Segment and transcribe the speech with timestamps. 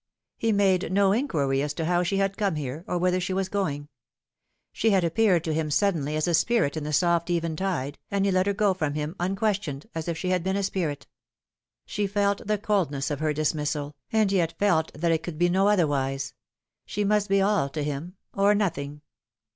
[0.35, 3.49] He made no inquiry as to how she had come there, or whither she was
[3.49, 3.87] going.
[4.73, 8.31] She had appeared to him suddenly as a spirit in the soft eventide, and he
[8.31, 11.05] let her go from him un questioned, as if she had been a spirit.
[11.85, 15.67] She felt the coldness of her dismissal, and yet felt that it could be no
[15.67, 16.33] otherwise.
[16.87, 19.01] She must be all to him or nothing.